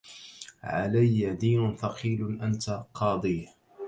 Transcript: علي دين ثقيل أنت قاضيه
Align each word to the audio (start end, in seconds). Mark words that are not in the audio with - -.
علي 0.63 1.33
دين 1.35 1.75
ثقيل 1.75 2.41
أنت 2.41 2.83
قاضيه 2.93 3.47